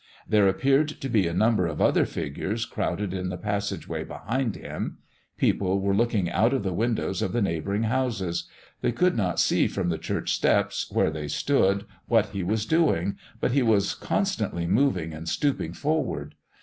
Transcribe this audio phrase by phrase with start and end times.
[0.27, 4.97] There appeared to be a number of other figures crowded in the passageway behind Him.
[5.37, 8.45] People were looking out of the windows of the neighboring houses.
[8.81, 13.17] They could not see from the church steps where they stood what He was doing,
[13.39, 16.33] but He was constantly moving and stooping forward.